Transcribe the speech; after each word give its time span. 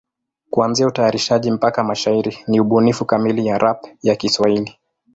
Kuanzia 0.49 0.87
utayarishaji 0.87 1.51
mpaka 1.51 1.83
mashairi 1.83 2.37
ni 2.47 2.59
ubunifu 2.59 3.05
kamili 3.05 3.47
ya 3.47 3.57
rap 3.57 3.85
ya 4.03 4.15
Kiswahili. 4.15 4.77